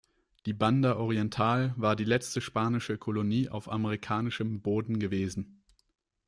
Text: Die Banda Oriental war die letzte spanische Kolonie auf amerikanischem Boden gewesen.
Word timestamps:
Die 0.47 0.53
Banda 0.53 0.95
Oriental 0.97 1.75
war 1.77 1.95
die 1.95 2.05
letzte 2.05 2.41
spanische 2.41 2.97
Kolonie 2.97 3.49
auf 3.49 3.71
amerikanischem 3.71 4.59
Boden 4.59 4.97
gewesen. 4.97 5.61